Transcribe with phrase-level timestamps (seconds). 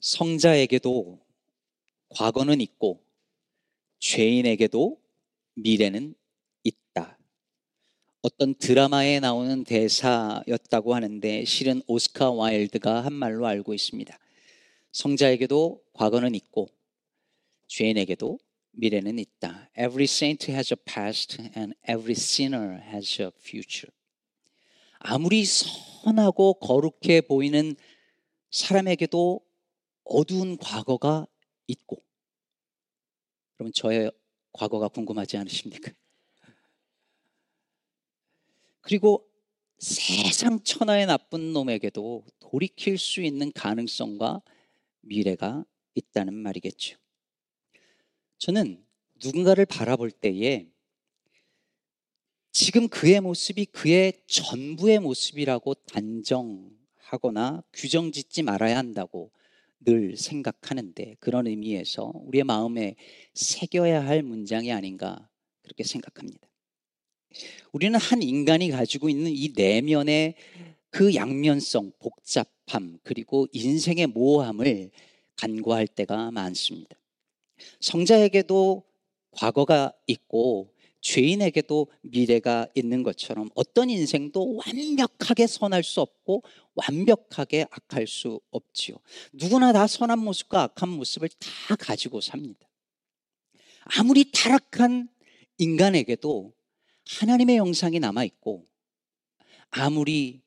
[0.00, 1.18] 성자에게도
[2.08, 3.02] 과거는 있고
[3.98, 5.00] 죄인에게도
[5.54, 6.14] 미래는
[6.64, 7.18] 있다.
[8.22, 14.18] 어떤 드라마에 나오는 대사였다고 하는데 실은 오스카 와일드가 한 말로 알고 있습니다.
[14.92, 16.68] 성자에게도 과거는 있고
[17.68, 18.38] 죄인에게도
[18.72, 19.70] 미래는 있다.
[19.78, 23.92] Every saint has a past and every sinner has a future.
[24.98, 27.74] 아무리 선하고 거룩해 보이는
[28.50, 29.40] 사람에게도
[30.10, 31.26] 어두운 과거가
[31.68, 32.02] 있고
[33.54, 34.10] 그러면 저의
[34.52, 35.92] 과거가 궁금하지 않으십니까?
[38.80, 39.30] 그리고
[39.78, 44.42] 세상 천하의 나쁜 놈에게도 돌이킬 수 있는 가능성과
[45.00, 45.64] 미래가
[45.94, 46.98] 있다는 말이겠죠.
[48.38, 48.84] 저는
[49.22, 50.68] 누군가를 바라볼 때에
[52.50, 59.30] 지금 그의 모습이 그의 전부의 모습이라고 단정하거나 규정 짓지 말아야 한다고
[59.80, 62.96] 늘 생각하는데 그런 의미에서 우리의 마음에
[63.34, 65.28] 새겨야 할 문장이 아닌가
[65.62, 66.48] 그렇게 생각합니다.
[67.72, 70.34] 우리는 한 인간이 가지고 있는 이 내면의
[70.90, 74.90] 그 양면성, 복잡함, 그리고 인생의 모호함을
[75.36, 76.96] 간과할 때가 많습니다.
[77.80, 78.82] 성자에게도
[79.30, 86.42] 과거가 있고 죄인에게도 미래가 있는 것처럼 어떤 인생도 완벽하게 선할 수 없고
[86.74, 88.96] 완벽하게 악할 수 없지요.
[89.32, 92.68] 누구나 다 선한 모습과 악한 모습을 다 가지고 삽니다.
[93.84, 95.08] 아무리 타락한
[95.58, 96.52] 인간에게도
[97.18, 98.66] 하나님의 영상이 남아 있고
[99.70, 100.42] 아무리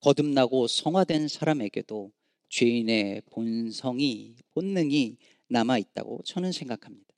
[0.00, 2.12] 거듭나고 성화된 사람에게도
[2.48, 5.16] 죄인의 본성이 본능이
[5.48, 7.11] 남아 있다고 저는 생각합니다.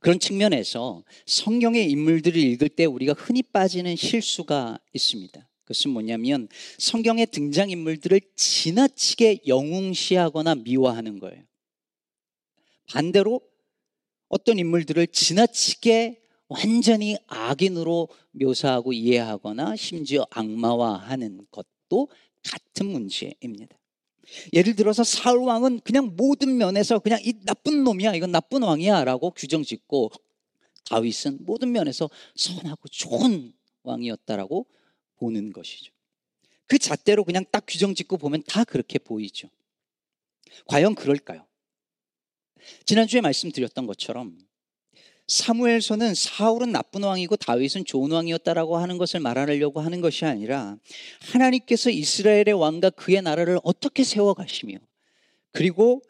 [0.00, 5.48] 그런 측면에서 성경의 인물들을 읽을 때 우리가 흔히 빠지는 실수가 있습니다.
[5.64, 11.42] 그것은 뭐냐면 성경의 등장인물들을 지나치게 영웅시하거나 미워하는 거예요.
[12.88, 13.40] 반대로
[14.28, 22.08] 어떤 인물들을 지나치게 완전히 악인으로 묘사하고 이해하거나 심지어 악마화하는 것도
[22.42, 23.76] 같은 문제입니다.
[24.52, 29.62] 예를 들어서 사울 왕은 그냥 모든 면에서 그냥 이 나쁜 놈이야, 이건 나쁜 왕이야라고 규정
[29.62, 30.10] 짓고
[30.84, 34.66] 다윗은 모든 면에서 선하고 좋은 왕이었다라고
[35.16, 35.92] 보는 것이죠.
[36.66, 39.48] 그 잣대로 그냥 딱 규정 짓고 보면 다 그렇게 보이죠.
[40.66, 41.46] 과연 그럴까요?
[42.86, 44.38] 지난주에 말씀드렸던 것처럼
[45.32, 50.76] 사무엘서는 사울은 나쁜 왕이고 다윗은 좋은 왕이었다라고 하는 것을 말하려고 하는 것이 아니라
[51.20, 54.76] 하나님께서 이스라엘의 왕과 그의 나라를 어떻게 세워 가시며
[55.50, 56.02] 그리고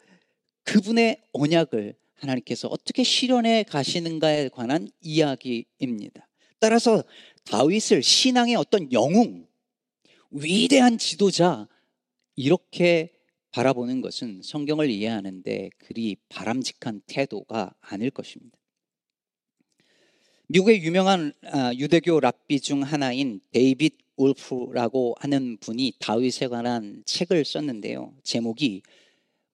[0.63, 6.27] 그분의 언약을 하나님께서 어떻게 실현해 가시는가에 관한 이야기입니다.
[6.59, 7.01] 따라서
[7.45, 9.47] 다윗을 신앙의 어떤 영웅,
[10.31, 11.69] 위대한 지도자
[12.35, 13.13] 이렇게
[13.51, 18.57] 바라보는 것은 성경을 이해하는데 그리 바람직한 태도가 아닐 것입니다.
[20.53, 28.15] 미국의 유명한 아, 유대교 랍비 중 하나인 데이빗 울프라고 하는 분이 다윗에 관한 책을 썼는데요.
[28.21, 28.83] 제목이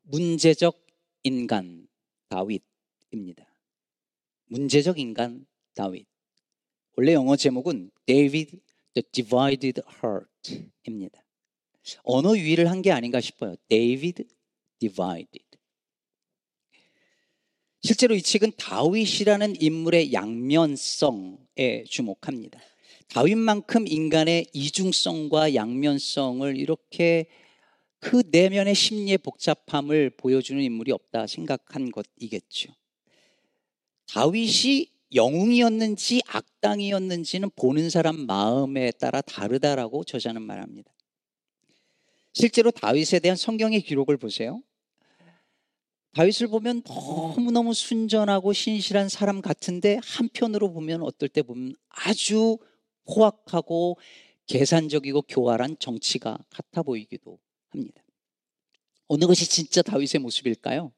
[0.01, 0.85] 문제적
[1.23, 1.87] 인간
[2.27, 3.47] 다윗입니다.
[4.47, 6.05] 문제적 인간 다윗.
[6.97, 8.59] 원래 영어 제목은 David
[8.93, 11.23] the Divided Heart입니다.
[12.03, 13.55] 언어 유의를 한 게 아닌가 싶어요.
[13.69, 14.25] David
[14.79, 15.48] Divided.
[17.81, 22.59] 실제로 이 책은 다윗이라는 인물의 양면성에 주목합니다.
[23.07, 27.25] 다윗만큼 인간의 이중성과 양면성을 이렇게
[27.99, 32.73] 그 내면의 심리의 복잡함을 보여주는 인물이 없다 생각한 것이겠죠.
[34.07, 40.91] 다윗이 영웅이었는지 악당이었는지는 보는 사람 마음에 따라 다르다라고 저자는 말합니다.
[42.33, 44.61] 실제로 다윗에 대한 성경의 기록을 보세요.
[46.13, 52.57] 다윗을 보면 너무너무 순전하고 신실한 사람 같은데 한편으로 보면 어떨 때 보면 아주
[53.05, 53.97] 포악하고
[54.47, 58.03] 계산적이고 교활한 정치가 같아 보이기도 합니다.
[59.07, 60.91] 어느 것이 진짜 다윗의 모습일까요?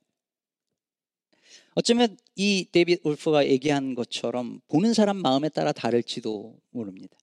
[1.74, 7.18] 어쩌면 이 데이빗 울프가 얘기한 것처럼 보는 사람 마음에 따라 다를지도 모릅니다.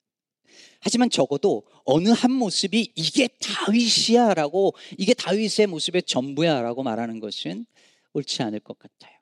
[0.81, 7.67] 하지만 적어도 어느 한 모습이 이게 다윗이야 라고 이게 다윗의 모습의 전부야 라고 말하는 것은
[8.13, 9.17] 옳지 않을 것 같아요.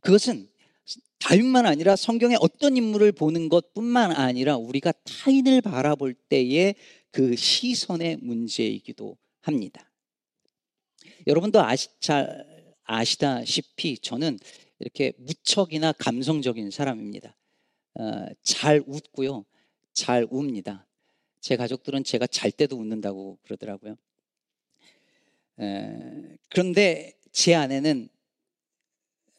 [0.00, 0.48] 그것은
[1.18, 6.74] 다윗만 아니라 성경의 어떤 인물을 보는 것뿐만 아니라 우리가 타인을 바라볼 때의
[7.12, 9.88] 그 시선의 문제이기도 합니다.
[11.26, 12.44] 여러분도 아시, 잘
[12.84, 14.38] 아시다시피 저는
[14.80, 17.36] 이렇게 무척이나 감성적인 사람입니다.
[17.94, 19.44] 어, 잘 웃고요.
[19.92, 20.88] 잘 웁니다.
[21.40, 23.96] 제 가족들은 제가 잘 때도 웃는다고 그러더라고요.
[25.60, 28.08] 에, 그런데 제 아내는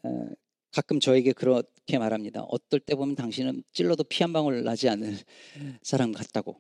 [0.04, 0.28] 어,
[0.72, 2.42] 가끔 저에게 그렇게 말합니다.
[2.44, 5.18] 어떨 때 보면 당신은 찔러도 피 한 방울 나지 않을
[5.84, 6.60] 사람 같다고.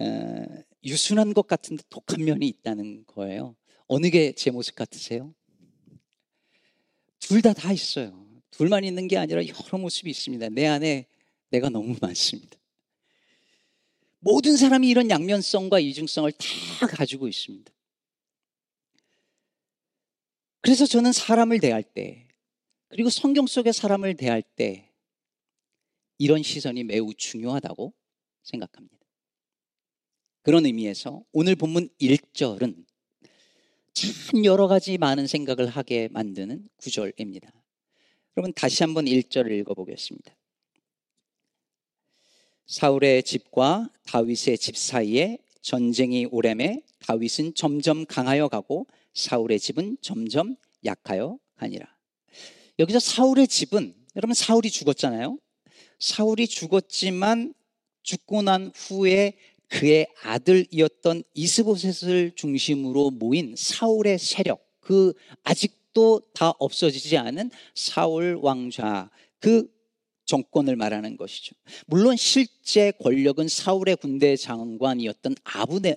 [0.00, 3.54] 에, 유순한 것 같은데 독한 면이 있다는 거예요.
[3.86, 5.34] 어느 게 제 모습 같으세요?
[7.20, 8.26] 둘다다 있어요.
[8.50, 10.48] 둘만 있는 게 아니라 여러 모습이 있습니다.
[10.50, 11.06] 내 안에
[11.50, 12.56] 내가 너무 많습니다.
[14.20, 17.70] 모든 사람이 이런 양면성과 이중성을 다 가지고 있습니다.
[20.66, 22.26] 그래서 저는 사람을 대할 때,
[22.88, 24.90] 그리고 성경 속의 사람을 대할 때,
[26.18, 27.94] 이런 시선이 매우 중요하다고
[28.42, 28.96] 생각합니다.
[30.42, 32.84] 그런 의미에서 오늘 본문 1절은
[33.92, 37.48] 참 여러 가지 많은 생각을 하게 만드는 구절입니다.
[38.36, 40.36] 여러분 다시 한번 1절을 읽어보겠습니다.
[42.66, 51.38] 사울의 집과 다윗의 집 사이에 전쟁이 오래매 다윗은 점점 강하여 가고 사울의 집은 점점 약하여
[51.56, 51.88] 가니라.
[52.78, 55.38] 여기서 사울의 집은 여러분 사울이 죽었잖아요.
[55.98, 57.54] 사울이 죽었지만
[58.02, 59.32] 죽고 난 후에
[59.68, 69.10] 그의 아들이었던 이스보셋을 중심으로 모인 사울의 세력, 그 아직도 다 없어지지 않은 사울 왕좌,
[69.40, 69.66] 그
[70.26, 71.56] 정권을 말하는 것이죠.
[71.86, 75.96] 물론 실제 권력은 사울의 군대 장관이었던 아브네,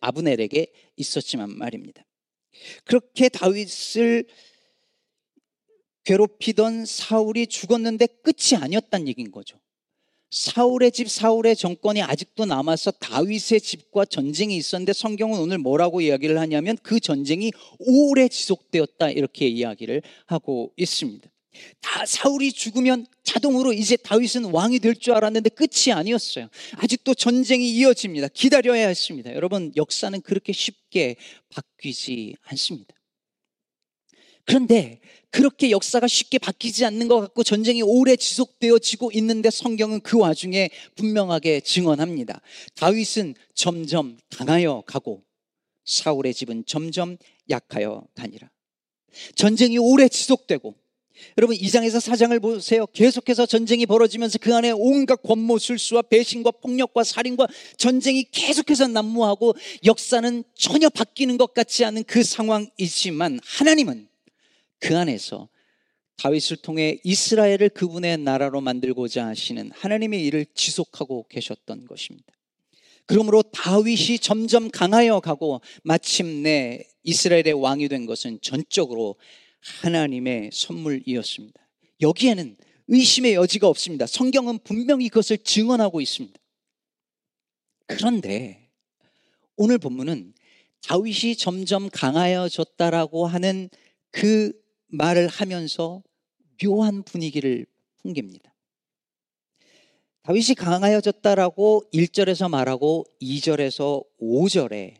[0.00, 2.04] 아브넬에게 있었지만 말입니다.
[2.84, 4.26] 그렇게 다윗을
[6.04, 9.58] 괴롭히던 사울이 죽었는데 끝이 아니었단 얘기인 거죠.
[10.32, 16.78] 사울의 집, 사울의 정권이 아직도 남아서 다윗의 집과 전쟁이 있었는데 성경은 오늘 뭐라고 이야기를 하냐면
[16.82, 21.30] 그 전쟁이 오래 지속되었다 이렇게 이야기를 하고 있습니다.
[21.80, 26.48] 다 사울이 죽으면 자동으로 이제 다윗은 왕이 될 줄 알았는데 끝이 아니었어요.
[26.76, 28.28] 아직도 전쟁이 이어집니다.
[28.28, 29.34] 기다려야 했습니다.
[29.34, 31.16] 여러분, 역사는 그렇게 쉽게
[31.48, 32.94] 바뀌지 않습니다.
[34.44, 35.00] 그런데
[35.30, 41.60] 그렇게 역사가 쉽게 바뀌지 않는 것 같고 전쟁이 오래 지속되어지고 있는데 성경은 그 와중에 분명하게
[41.60, 42.40] 증언합니다.
[42.74, 45.24] 다윗은 점점 강하여 가고
[45.84, 47.16] 사울의 집은 점점
[47.50, 48.50] 약하여 가니라.
[49.34, 50.74] 전쟁이 오래 지속되고
[51.38, 52.86] 여러분 2장에서 4장을 보세요.
[52.86, 59.54] 계속해서 전쟁이 벌어지면서 그 안에 온갖 권모 술수와 배신과 폭력과 살인과 전쟁이 계속해서 난무하고
[59.84, 64.08] 역사는 전혀 바뀌는 것 같지 않은 그 상황이지만 하나님은
[64.78, 65.48] 그 안에서
[66.16, 72.32] 다윗을 통해 이스라엘을 그분의 나라로 만들고자 하시는 하나님의 일을 지속하고 계셨던 것입니다.
[73.06, 79.16] 그러므로 다윗이 점점 강하여 가고 마침내 이스라엘의 왕이 된 것은 전적으로
[79.62, 81.60] 하나님의 선물이었습니다.
[82.00, 82.56] 여기에는
[82.88, 84.06] 의심의 여지가 없습니다.
[84.06, 86.38] 성경은 분명히 그것을 증언하고 있습니다.
[87.86, 88.70] 그런데
[89.56, 90.34] 오늘 본문은
[90.82, 93.70] 다윗이 점점 강하여졌다라고 하는
[94.10, 94.52] 그
[94.88, 96.02] 말을 하면서
[96.62, 97.66] 묘한 분위기를
[98.02, 98.52] 풍깁니다.
[100.22, 104.94] 다윗이 강하여졌다라고 1절에서 말하고 2절에서 5절에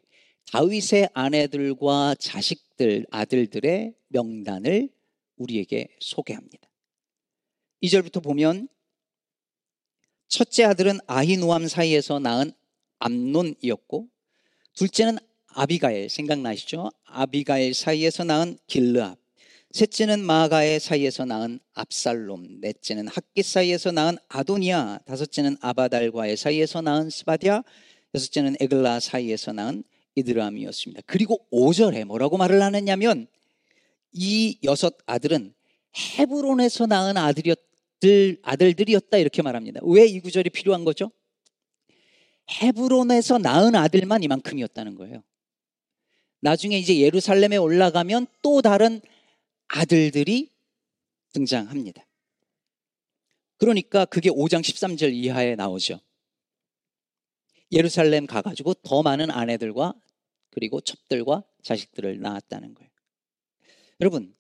[0.53, 4.88] 다윗의 아내들과 자식 들, 아들들의 명단을
[5.37, 6.69] 우리에게 소개합니다.
[7.81, 8.67] 2절부터 보면
[10.26, 12.50] 첫째 아들은 아히노암 사이에서 낳은
[12.99, 14.08] 암논이었고
[14.75, 16.90] 둘째는 아비가엘 생각나시죠?
[17.05, 19.16] 아비가엘 사이에서 낳은 길르압
[19.71, 27.62] 셋째는 마아가의 사이에서 낳은 압살롬, 넷째는 학깃 사이에서 낳은 아도니아, 다섯째는 아비달과의 사이에서 낳은 스바디야,
[28.14, 31.02] 여섯째는 에글라 사이에서 낳은 이드람이었습니다.
[31.07, 33.26] 그리고 5절에 뭐라고 말을 하느냐면
[34.12, 35.54] 이 여섯 아들은
[36.19, 39.81] 헤브론에서 낳은 아들이었들, 아들들이었다 이렇게 말합니다.
[39.85, 41.11] 왜 이 구절이 필요한 거죠?
[42.50, 45.23] 헤브론에서 낳은 아들만 이만큼이었다는 거예요.
[46.40, 49.00] 나중에 이제 예루살렘에 올라가면 또 다른
[49.69, 50.50] 아들들이
[51.33, 52.04] 등장합니다.
[53.59, 56.00] 그러니까 그게 5장 13절 이하에 나오죠.
[57.73, 59.95] 예루살렘 가가지고 더 많은 아내들과
[60.50, 62.91] 그리고 첩들과 자식들을 낳았다는 거예요.
[64.00, 64.35] 여러분,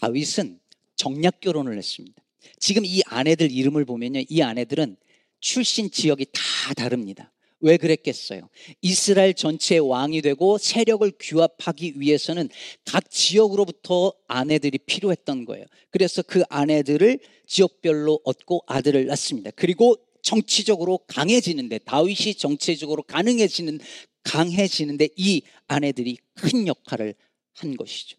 [0.00, 0.58] 다윗은
[0.96, 2.22] 정략 결혼을 했습니다.
[2.58, 4.22] 지금 이 아내들 이름을 보면요.
[4.28, 4.96] 이 아내들은
[5.40, 7.32] 출신 지역이 다 다릅니다.
[7.60, 8.48] 왜 그랬겠어요?
[8.80, 12.48] 이스라엘 전체의 왕이 되고 세력을 규합하기 위해서는
[12.84, 15.64] 각 지역으로부터 아내들이 필요했던 거예요.
[15.90, 19.50] 그래서 그 아내들을 지역별로 얻고 아들을 낳습니다.
[19.54, 23.80] 그리고 정치적으로 강해지는데 다윗이 정치적으로 가능해지는
[24.22, 27.14] 강해지는데 이 아내들이 큰 역할을
[27.54, 28.16] 한 것이죠.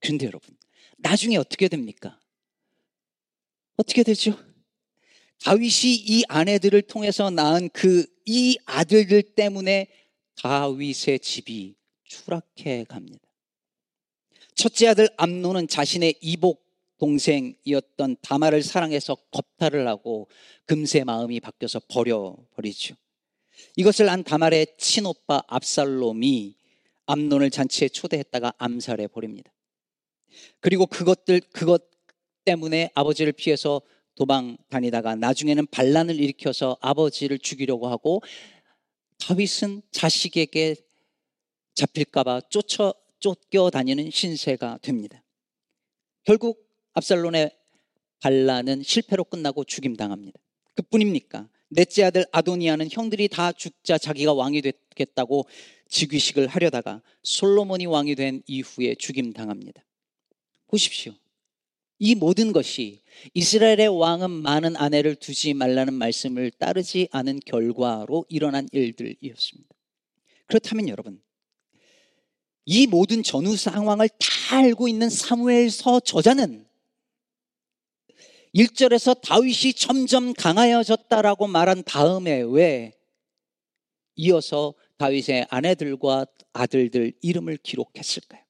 [0.00, 0.56] 그런데 여러분,
[0.98, 2.20] 나중에 어떻게 됩니까?
[3.76, 4.38] 어떻게 되죠?
[5.40, 9.86] 다윗이 이 아내들을 통해서 낳은 그 이 아들들 때문에
[10.34, 13.20] 다윗의 집이 추락해 갑니다.
[14.54, 16.65] 첫째 아들 암노는 자신의 이복
[16.98, 20.28] 동생이었던 다마를 사랑해서 겁탈을 하고
[20.64, 22.94] 금세 마음이 바뀌어서 버려버리죠.
[23.76, 26.56] 이것을 안 다말의 친오빠 압살롬이
[27.06, 29.52] 암론을 잔치에 초대했다가 암살해 버립니다.
[30.60, 31.84] 그리고 그것들 그것
[32.44, 33.80] 때문에 아버지를 피해서
[34.14, 38.22] 도망 다니다가 나중에는 반란을 일으켜서 아버지를 죽이려고 하고
[39.18, 40.76] 다윗은 자식에게
[41.74, 45.22] 잡힐까봐 쫓아 쫓겨 다니는 신세가 됩니다.
[46.24, 46.65] 결국
[46.96, 47.50] 압살론의
[48.20, 50.40] 반란은 실패로 끝나고 죽임당합니다.
[50.74, 51.48] 그뿐입니까?
[51.68, 55.46] 넷째 아들 아도니아는 형들이 다 죽자 자기가 왕이 되겠다고
[55.88, 59.84] 즉위식을 하려다가 솔로몬이 왕이 된 이후에 죽임당합니다.
[60.68, 61.12] 보십시오.
[61.98, 63.02] 이 모든 것이
[63.34, 69.74] 이스라엘의 왕은 많은 아내를 두지 말라는 말씀을 따르지 않은 결과로 일어난 일들이었습니다.
[70.46, 71.20] 그렇다면 여러분,
[72.64, 76.65] 이 모든 전후 상황을 다 알고 있는 사무엘서 저자는
[78.56, 82.94] 1절에서 다윗이 점점 강하여졌다라고 말한 다음에 왜
[84.14, 88.40] 이어서 다윗의 아내들과 아들들 이름을 기록했을까요?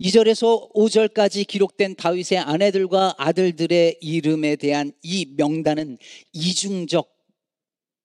[0.00, 5.98] 2절에서 5절까지 기록된 다윗의 아내들과 아들들의 이름에 대한 이 명단은
[6.32, 7.12] 이중적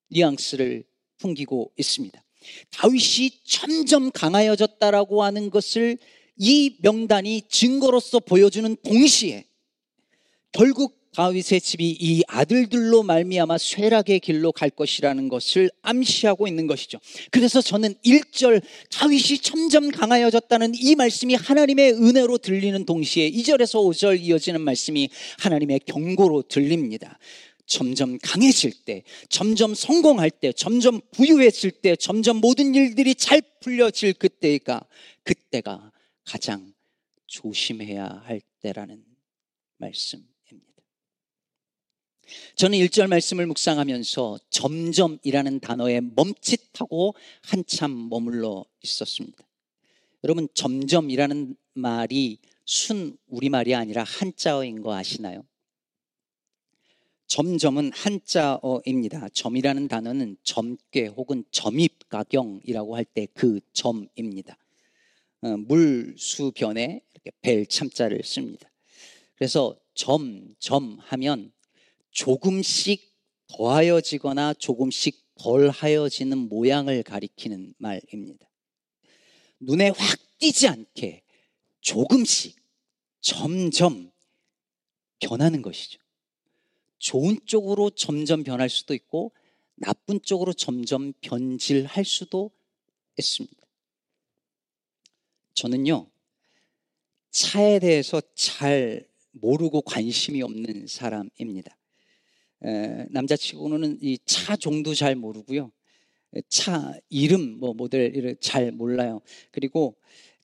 [0.08, 0.82] 뉘앙스를
[1.18, 2.24] 풍기고 있습니다.
[2.72, 5.98] 다윗이 점점 강하여졌다라고 하는 것을
[6.36, 9.44] 이 명단이 증거로서 보여주는 동시에
[10.50, 16.98] 결국 다윗의 집이 이 아들들로 말미암아 쇠락의 길로 갈 것이라는 것을 암시하고 있는 것이죠.
[17.30, 24.60] 그래서 저는 1절 다윗이 점점 강하여졌다는 이 말씀이 하나님의 은혜로 들리는 동시에 2절에서 5절 이어지는
[24.60, 27.18] 말씀이 하나님의 경고로 들립니다.
[27.66, 34.82] 점점 강해질 때, 점점 성공할 때, 점점 부유해질 때, 점점 모든 일들이 잘 풀려질 그때가
[35.22, 35.90] 그때가
[36.24, 36.74] 가장
[37.26, 39.02] 조심해야 할 때라는
[39.78, 40.33] 말씀.
[42.56, 49.38] 저는 1절 말씀을 묵상하면서 점점이라는 단어에 멈칫하고 한참 머물러 있었습니다.
[50.24, 55.44] 여러분, 점점이라는 말이 순 우리말이 아니라 한자어인 거 아시나요?
[57.26, 59.28] 점점은 한자어입니다.
[59.30, 64.56] 점이라는 단어는 점괘 혹은 점입가경이라고 할 때 그 점입니다.
[65.42, 68.70] 어, 물수변에 이렇게 벨 참자를 씁니다.
[69.36, 71.52] 그래서 점, 점 하면
[72.14, 73.12] 조금씩
[73.48, 78.48] 더하여지거나 조금씩 덜하여지는 모양을 가리키는 말입니다.
[79.60, 81.22] 눈에 확 띄지 않게
[81.80, 82.56] 조금씩
[83.20, 84.10] 점점
[85.18, 86.00] 변하는 것이죠.
[86.98, 89.32] 좋은 쪽으로 점점 변할 수도 있고
[89.74, 92.50] 나쁜 쪽으로 점점 변질할 수도
[93.18, 93.60] 있습니다.
[95.54, 96.08] 저는요,
[97.30, 101.76] 차에 대해서 잘 모르고 관심이 없는 사람입니다.
[103.10, 105.70] 남자치고는 이 차 종도 잘 모르고요.
[106.48, 109.20] 차 이름 뭐 모델을 잘 몰라요.
[109.50, 109.96] 그리고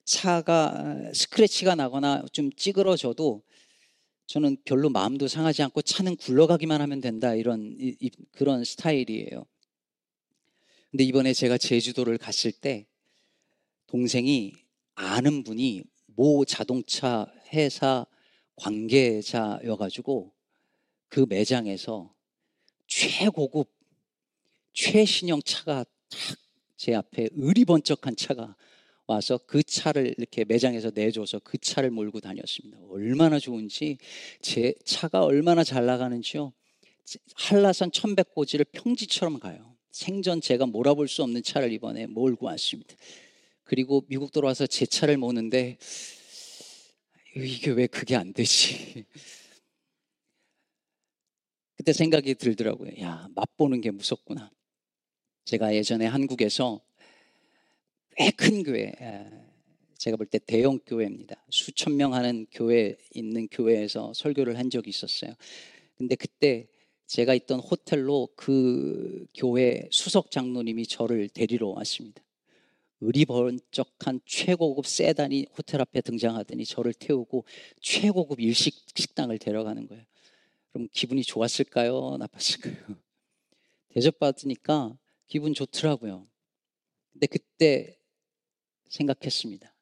[0.04, 3.42] 차가 스크래치가 나거나 좀 찌그러져도
[4.26, 9.44] 저는 별로 마음도 상하지 않고 차는 굴러가기만 하면 된다 이런 이, 이, 그런 스타일이에요.
[10.90, 12.86] 근데 이번에 제가 제주도를 갔을 때
[13.86, 14.52] 동생이
[14.94, 18.06] 아는 분이 모 자동차 회사
[18.56, 20.32] 관계자여가지고
[21.10, 22.14] 그 매장에서
[22.86, 23.70] 최고급
[24.72, 28.56] 최신형 차가 딱제 앞에 의리 번쩍한 차가
[29.06, 32.78] 와서 그 차를 이렇게 매장에서 내줘서 그 차를 몰고 다녔습니다.
[32.88, 33.98] 얼마나 좋은지
[34.40, 36.52] 제 차가 얼마나 잘 나가는지요.
[37.34, 39.76] 한라산 천백고지를 평지처럼 가요.
[39.90, 42.94] 생전 제가 몰아볼 수 없는 차를 이번에 몰고 왔습니다.
[43.64, 45.76] 그리고 미국 돌아와서 제 차를 모는데
[47.34, 49.06] 이게 왜 그게 안 되지?
[51.80, 52.90] 그때 생각이 들더라고요.
[53.00, 54.50] 야, 맛보는 게 무섭구나.
[55.46, 56.82] 제가 예전에 한국에서
[58.18, 58.92] 꽤 큰 교회,
[59.96, 61.42] 제가 볼 때 대형 교회입니다.
[61.48, 65.32] 수천 명 하는 교회 있는 교회에서 설교를 한 적이 있었어요.
[65.96, 66.68] 근데 그때
[67.06, 72.22] 제가 있던 호텔로 그 교회 수석 장로님이 저를 데리러 왔습니다.
[73.00, 77.46] 의리번쩍한 최고급 세단이 호텔 앞에 등장하더니 저를 태우고
[77.80, 80.04] 최고급 일식 식당을 데려가는 거예요.
[80.72, 82.16] 그럼 기분이 좋았을까요?
[82.18, 82.74] 나빴을까요?
[83.88, 84.96] 대접받으니까
[85.26, 86.28] 기분 좋더라고요.
[87.12, 87.98] 근데 그때
[88.88, 89.74] 생각했습니다.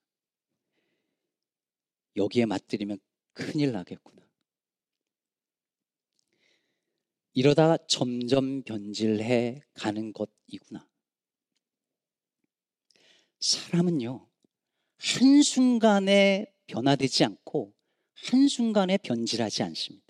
[2.17, 2.99] 여기에 맞들이면
[3.33, 4.19] 큰일 나겠구나.
[7.35, 10.89] 이러다 점점 변질해 가는 것이구나.
[13.39, 14.27] 사람은요,
[14.99, 17.73] 한순간에 변화되지 않고
[18.15, 20.08] 한순간에 변질하지 않습니다.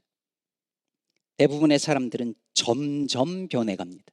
[1.39, 4.13] 대부분의 사람들은 점점 변해갑니다.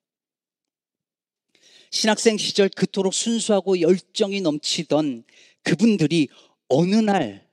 [1.89, 5.23] 신학생 시절 그토록 순수하고 열정이 넘치던
[5.63, 6.27] 그분들이
[6.67, 7.49] 어느 날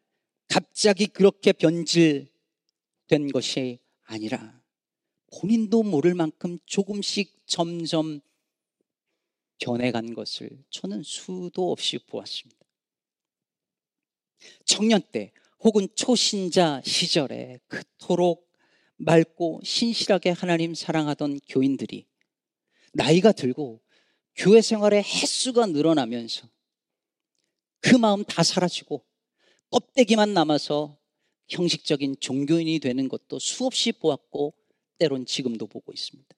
[0.49, 2.29] 갑자기 그렇게 변질된
[3.33, 4.61] 것이 아니라
[5.35, 8.21] 본인도 모를 만큼 조금씩 점점
[9.59, 12.61] 변해간 것을 저는 수도 없이 보았습니다.
[14.67, 18.51] 청년 때 혹은 초신자 시절에 그토록
[19.04, 22.06] 맑고 신실하게 하나님 사랑하던 교인들이
[22.92, 23.80] 나이가 들고
[24.37, 26.49] 교회 생활의 횟수가 늘어나면서
[27.80, 29.04] 그 마음 다 사라지고
[29.71, 30.99] 껍데기만 남아서
[31.49, 34.54] 형식적인 종교인이 되는 것도 수없이 보았고
[34.99, 36.28] 때론 지금도 보고 있습니다.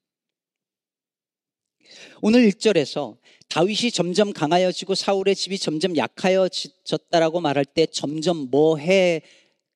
[2.22, 3.18] 오늘 1절에서
[3.48, 9.22] 다윗이 점점 강하여지고 사울의 집이 점점 약하여졌다라고 말할 때 점점 뭐해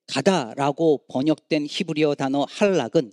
[0.08, 3.12] 가다라고 번역된 히브리어 단어 할락은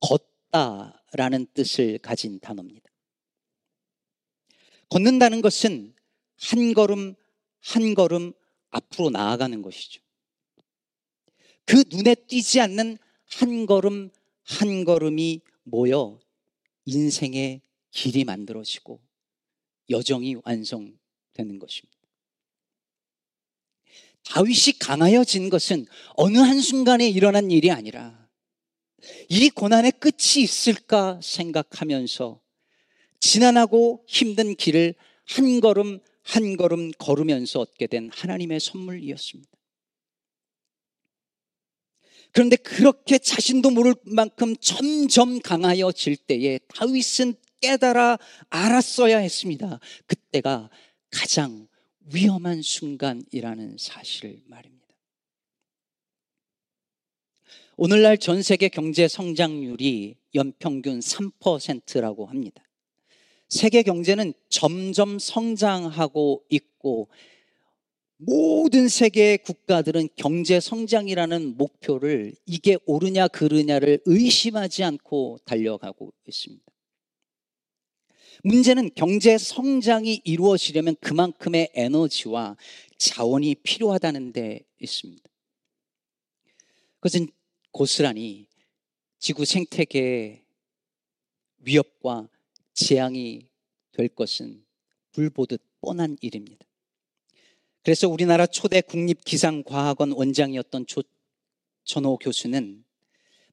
[0.00, 2.90] 걷다라는 뜻을 가진 단어입니다.
[4.88, 5.94] 걷는다는 것은
[6.38, 7.14] 한 걸음
[7.60, 8.32] 한 걸음
[8.70, 10.00] 앞으로 나아가는 것이죠.
[11.64, 14.10] 그 눈에 띄지 않는 한 걸음
[14.44, 16.20] 한 걸음이 모여
[16.84, 17.60] 인생의
[17.90, 19.00] 길이 만들어지고
[19.90, 21.95] 여정이 완성되는 것입니다.
[24.28, 28.28] 다윗이 강하여진 것은 어느 한순간에 일어난 일이 아니라
[29.28, 32.40] 이 고난의 끝이 있을까 생각하면서
[33.20, 34.94] 지난하고 힘든 길을
[35.26, 39.50] 한 걸음 한 걸음 걸으면서 얻게 된 하나님의 선물이었습니다.
[42.32, 48.18] 그런데 그렇게 자신도 모를 만큼 점점 강하여질 때에 다윗은 깨달아
[48.50, 49.78] 알았어야 했습니다.
[50.06, 50.68] 그때가
[51.10, 51.68] 가장
[52.12, 54.86] 위험한 순간이라는 사실 말입니다.
[57.76, 62.62] 오늘날 전 세계 경제 성장률이 연평균 3%라고 합니다.
[63.48, 67.08] 세계 경제는 점점 성장하고 있고
[68.18, 76.64] 모든 세계 국가들은 경제 성장이라는 목표를 이게 옳으냐 그르냐를 의심하지 않고 달려가고 있습니다.
[78.44, 82.56] 문제는 경제 성장이 이루어지려면 그만큼의 에너지와
[82.98, 85.22] 자원이 필요하다는 데 있습니다.
[87.00, 87.28] 그것은
[87.70, 88.46] 고스란히
[89.18, 90.44] 지구 생태계의
[91.58, 92.28] 위협과
[92.74, 93.46] 재앙이
[93.92, 94.64] 될 것은
[95.12, 96.66] 불보듯 뻔한 일입니다.
[97.82, 101.02] 그래서 우리나라 초대 국립기상과학원 원장이었던 조,
[101.84, 102.84] 전호 교수는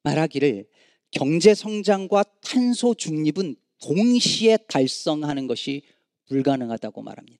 [0.01, 0.67] 말하기를
[1.11, 5.83] 경제 성장과 탄소 중립은 동시에 달성하는 것이
[6.27, 7.39] 불가능하다고 말합니다.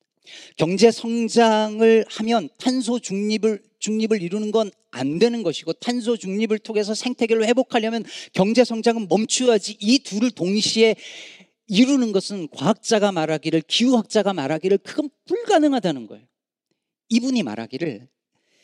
[0.57, 7.45] 경제 성장을 하면 탄소 중립을 중립을 이루는 건 안 되는 것이고 탄소 중립을 통해서 생태계를
[7.47, 10.95] 회복하려면 경제 성장은 멈추어야지 이 둘을 동시에
[11.67, 16.25] 이루는 것은 과학자가 말하기를 기후학자가 말하기를 그건 불가능하다는 거예요.
[17.09, 18.07] 이분이 말하기를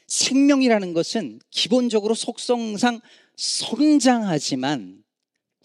[0.05, 3.01] 생명이라는 것은 기본적으로 속성상
[3.35, 5.03] 성장하지만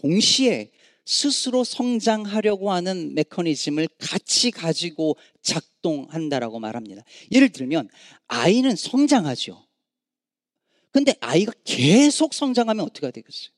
[0.01, 0.71] 동시에
[1.05, 7.03] 스스로 성장하려고 하는 메커니즘을 같이 가지고 작동한다라고 말합니다.
[7.31, 7.89] 예를 들면
[8.27, 9.67] 아이는 성장하죠.
[10.91, 13.51] 근데 아이가 계속 성장하면 어떻게 되겠어요?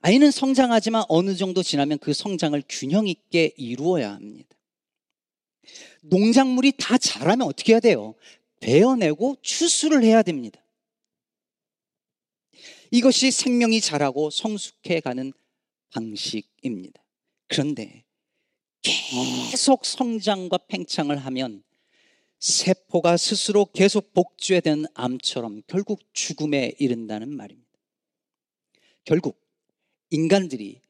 [0.00, 4.48] 아이는 성장하지만 어느 정도 지나면 그 성장을 균형 있게 이루어야 합니다.
[6.02, 8.14] 농작물이 다 자라면 어떻게 해야 돼요?
[8.60, 10.60] 베어내고 추수를 해야 됩니다.
[12.92, 15.32] 이것이 생명이 자라고 성숙해 가는
[15.90, 17.02] 방식입니다.
[17.48, 18.04] 그런데
[18.82, 21.62] 계속 성장과 팽창을 하면
[22.38, 27.66] 세포가 스스로 계속 복주해된 암처럼 결국 죽음에 이른다는 말입니다.
[29.04, 29.40] 결국
[30.10, 30.80] 인간들이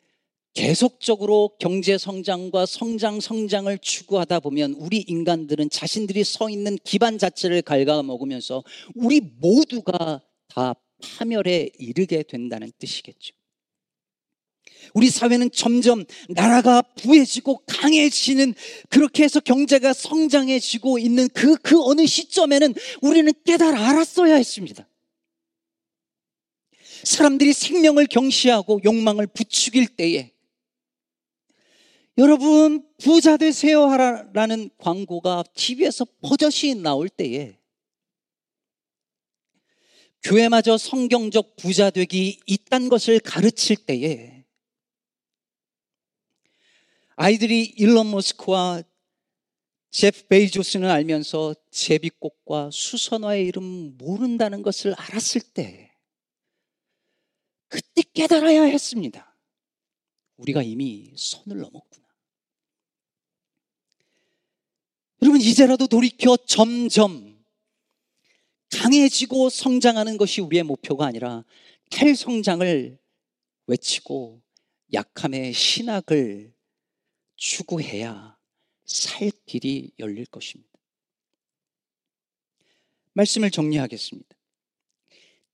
[0.57, 8.65] 계속적으로 경제 성장과 성장 성장을 추구하다 보면 우리 인간들은 자신들이 서 있는 기반 자체를 갉아먹으면서
[8.95, 13.36] 우리 모두가 다 파멸에 이르게 된다는 뜻이겠죠.
[14.97, 18.55] 우리 사회는 점점 나라가 부해지고 강해지는
[18.89, 24.89] 그렇게 해서 경제가 성장해지고 있는 그, 그 어느 시점에는 우리는 깨달아 알았어야 했습니다.
[27.05, 30.33] 사람들이 생명을 경시하고 욕망을 부추길 때에
[32.17, 37.59] 여러분 부자 되세요 하라는 광고가 TV에서 버젓이 나올 때에
[40.23, 44.36] 교회마저 성경적 부자 되기 있단 것을 가르칠 때에
[47.17, 48.83] 아이들이 일론 머스크와
[49.91, 55.91] 제프 베이조스는 알면서 제비꽃과 수선화의 이름 모른다는 것을 알았을 때
[57.69, 59.35] 그때 깨달아야 했습니다.
[60.37, 62.07] 우리가 이미 선을 넘었구나.
[65.23, 67.43] 여러분 이제라도 돌이켜 점점
[68.71, 71.45] 강해지고 성장하는 것이 우리의 목표가 아니라
[71.91, 72.99] 탈성장을
[73.67, 74.43] 외치고
[74.93, 76.56] 약함의 신학을
[77.37, 78.37] 추구해야
[78.85, 80.71] 살 길이 열릴 것입니다.
[83.13, 84.37] 말씀을 정리하겠습니다.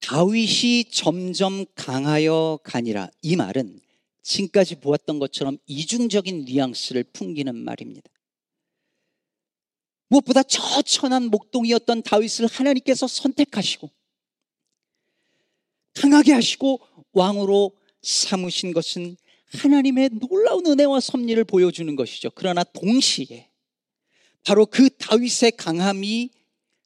[0.01, 3.81] 다윗이 점점 강하여 가니라 이 말은
[4.23, 8.11] 지금까지 보았던 것처럼 이중적인 뉘앙스를 풍기는 말입니다.
[10.09, 13.91] 무엇보다 처천한 목동이었던 다윗을 하나님께서 선택하시고
[15.95, 16.81] 강하게 하시고
[17.13, 19.17] 왕으로 삼으신 것은
[19.53, 22.31] 하나님의 놀라운 은혜와 섭리를 보여주는 것이죠.
[22.35, 23.49] 그러나 동시에
[24.45, 26.31] 바로 그 다윗의 강함이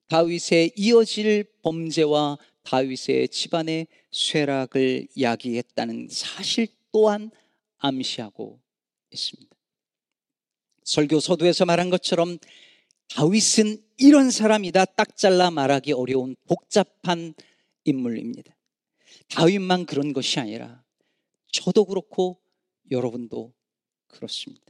[0.08, 7.30] 다윗의 이어질 범죄와 다윗의 집안의 쇠락을 야기했다는 사실 또한
[7.78, 8.60] 암시하고
[9.12, 9.56] 있습니다.
[10.84, 12.38] 설교 서두에서 말한 것처럼
[13.08, 17.34] 다윗은 이런 사람이다 딱 잘라 말하기 어려운 복잡한
[17.84, 18.56] 인물입니다.
[19.28, 20.84] 다윗만 그런 것이 아니라
[21.52, 22.40] 저도 그렇고
[22.90, 23.52] 여러분도
[24.08, 24.64] 그렇습니다.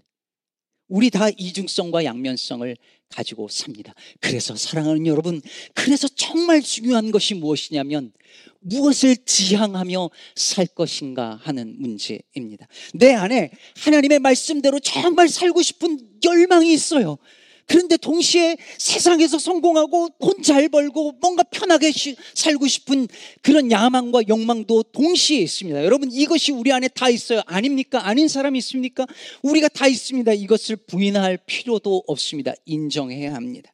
[0.89, 2.77] 우리 다 이중성과 양면성을
[3.09, 3.93] 가지고 삽니다.
[4.21, 5.41] 그래서 사랑하는 여러분,
[5.75, 8.13] 그래서 정말 중요한 것이 무엇이냐면
[8.61, 12.69] 무엇을 지향하며 살 것인가 하는 문제입니다.
[12.95, 17.19] 내 안에 하나님의 말씀대로 정말 살고 싶은 열망이 있어요.
[17.67, 21.91] 그런데 동시에 세상에서 성공하고 돈 잘 벌고 뭔가 편하게
[22.35, 23.09] 살고 싶은
[23.43, 25.85] 그런 야망과 욕망도 동시에 있습니다.
[25.85, 27.43] 여러분 이것이 우리 안에 다 있어요.
[27.47, 28.07] 아닙니까?
[28.07, 29.07] 아닌 사람이 있습니까?
[29.43, 30.33] 우리가 다 있습니다.
[30.35, 32.53] 이것을 부인할 필요도 없습니다.
[32.65, 33.73] 인정해야 합니다.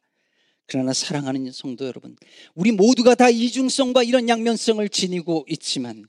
[0.65, 2.15] 그러나 사랑하는 성도 여러분,
[2.55, 6.07] 우리 모두가 다 이중성과 이런 양면성을 지니고 있지만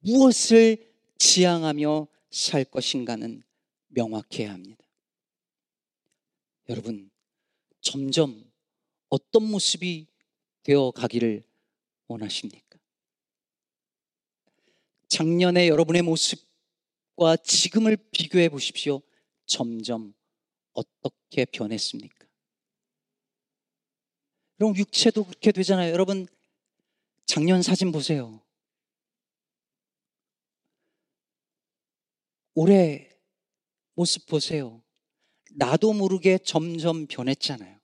[0.00, 0.76] 무엇을
[1.18, 3.42] 지향하며 살 것인가는
[3.88, 4.84] 명확해야 합니다.
[6.72, 7.10] 여러분,
[7.82, 8.50] 점점
[9.10, 10.06] 어떤 모습이
[10.62, 11.42] 되어 가기를
[12.08, 12.78] 원하십니까?
[15.08, 19.02] 작년에 여러분의 모습과 지금을 비교해 보십시오.
[19.44, 20.14] 점점
[20.72, 22.26] 어떻게 변했습니까?
[24.58, 25.92] 여러분, 육체도 그렇게 되잖아요.
[25.92, 26.26] 여러분,
[27.26, 28.40] 작년 사진 보세요.
[32.54, 33.10] 올해
[33.94, 34.81] 모습 보세요.
[35.54, 37.78] 나도 모르게 점점 변했잖아요.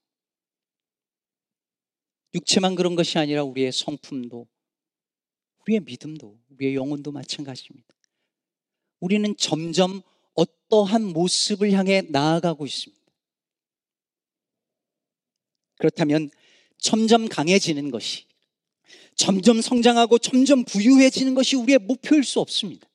[2.35, 4.47] 육체만 그런 것이 아니라 우리의 성품도,
[5.61, 7.87] 우리의 믿음도, 우리의 영혼도 마찬가지입니다.
[8.99, 10.01] 우리는 점점
[10.33, 12.99] 어떠한 모습을 향해 나아가고 있습니다.
[15.77, 16.29] 그렇다면
[16.77, 18.25] 점점 강해지는 것이,
[19.15, 22.87] 점점 성장하고 점점 부유해지는 것이 우리의 목표일 수 없습니다.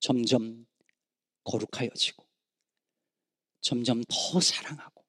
[0.00, 0.66] 점점
[1.44, 2.21] 거룩하여지고,
[3.62, 5.02] 점점 더 사랑하고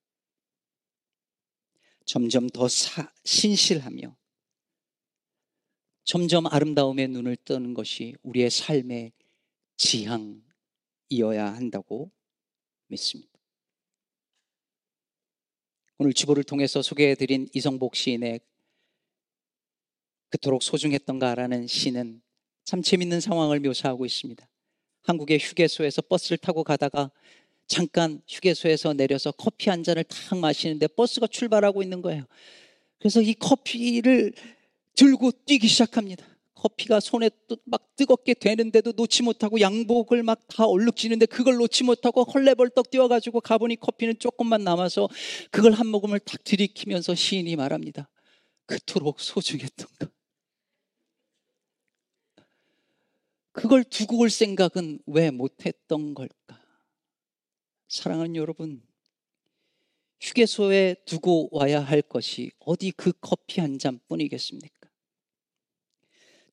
[2.05, 4.15] 점점 더 사, 신실하며
[6.05, 9.11] 점점 아름다움의 눈을 뜨는 것이 우리의 삶의
[9.77, 12.11] 지향이어야 한다고
[12.87, 13.31] 믿습니다.
[15.97, 18.41] 오늘 주보를 통해서 소개해드린 이성복 시인의
[20.29, 22.21] 그토록 소중했던가라는 시는
[22.65, 24.47] 참 재밌는 상황을 묘사하고 있습니다.
[25.03, 27.11] 한국의 휴게소에서 버스를 타고 가다가
[27.67, 32.25] 잠깐 휴게소에서 내려서 커피 한 잔을 탁 마시는데 버스가 출발하고 있는 거예요.
[32.99, 34.33] 그래서 이 커피를
[34.95, 36.25] 들고 뛰기 시작합니다.
[36.55, 37.29] 커피가 손에
[37.65, 43.77] 막 뜨겁게 되는데도 놓지 못하고 양복을 막 다 얼룩지는데 그걸 놓지 못하고 헐레벌떡 뛰어가지고 가보니
[43.77, 45.09] 커피는 조금만 남아서
[45.51, 48.09] 그걸 한 모금을 탁 들이키면서 시인이 말합니다.
[48.65, 50.09] 그토록 소중했던가.
[53.51, 56.62] 그걸 두고 올 생각은 왜 못했던 걸까?
[57.93, 58.81] 사랑하는 여러분,
[60.19, 64.89] 휴게소에 두고 와야 할 것이 어디 그 커피 한 잔 뿐이겠습니까?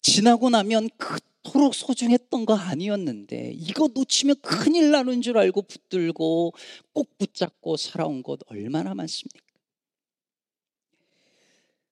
[0.03, 6.53] 지나고 나면 그토록 소중했던 거 아니었는데 이거 놓치면 큰일 나는 줄 알고 붙들고
[6.93, 9.41] 꼭 붙잡고 살아온 것 얼마나 많습니까?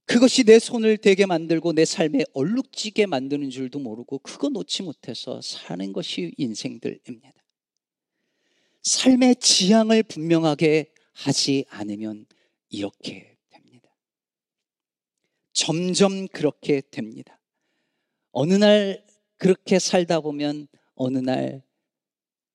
[0.05, 5.91] 그것이 내 손을 대게 만들고 내 삶에 얼룩지게 만드는 줄도 모르고 그거 놓지 못해서 사는
[5.95, 7.38] 것이 인생들입니다.
[8.89, 12.25] 삶의 지향을 분명하게 하지 않으면
[12.71, 13.91] 이렇게 됩니다.
[15.53, 17.39] 점점 그렇게 됩니다.
[18.31, 19.05] 어느 날
[19.37, 21.63] 그렇게 살다 보면 어느 날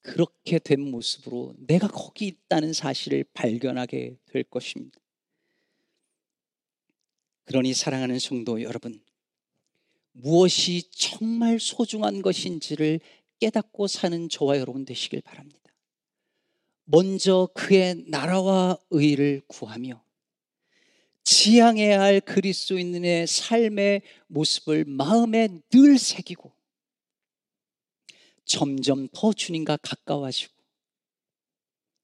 [0.02, 5.00] 그렇게 된 모습으로 내가 거기 있다는 사실을 발견하게 될 것입니다.
[7.46, 9.04] 그러니 사랑하는 성도 여러분,
[10.14, 13.00] 무엇이 정말 소중한 것인지를
[13.40, 15.63] 깨닫고 사는 저와 여러분 되시길 바랍니다.
[16.94, 20.06] 먼저 그의 나라와 의를 구하며
[21.24, 26.54] 지향해야 할 그리스도인의 삶의 모습을 마음에 늘 새기고
[28.46, 30.54] 점점 더 주님과 가까워지고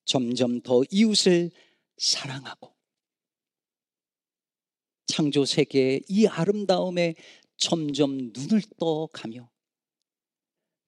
[0.06, 1.52] 점점 더 이웃을
[2.00, 2.76] 사랑하고
[5.06, 7.14] 창조 세계의 이 아름다움에
[7.58, 9.52] 점점 눈을 떠 가며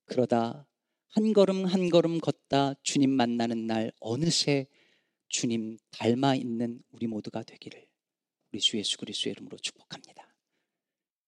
[0.05, 0.65] 그러다
[1.13, 4.67] 한 걸음 한 걸음 걷다 주님 만나는 날 어느새
[5.27, 7.85] 주님 닮아 있는 우리 모두가 되기를
[8.51, 10.30] 우리 주 예수 그리스도의 이름으로 축복합니다.